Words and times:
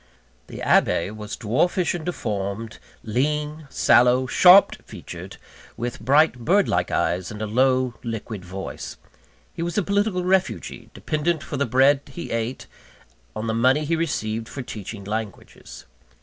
The 0.47 0.63
Abbe 0.63 1.11
was 1.11 1.35
dwarfish 1.37 1.93
and 1.93 2.03
deformed, 2.03 2.79
lean, 3.03 3.67
sallow, 3.69 4.25
sharp 4.25 4.77
featured, 4.83 5.37
with 5.77 5.99
bright 5.99 6.39
bird 6.39 6.67
like 6.67 6.89
eyes, 6.89 7.29
and 7.29 7.39
a 7.39 7.45
low, 7.45 7.93
liquid 8.01 8.43
voice. 8.43 8.97
He 9.53 9.61
was 9.61 9.77
a 9.77 9.83
political 9.83 10.23
refugee, 10.23 10.89
dependent 10.95 11.43
for 11.43 11.57
the 11.57 11.67
bread 11.67 12.01
he 12.07 12.31
ate, 12.31 12.65
on 13.35 13.45
the 13.45 13.53
money 13.53 13.85
he 13.85 13.95
received 13.95 14.49
for 14.49 14.63
teaching 14.63 15.03
languages. 15.03 15.85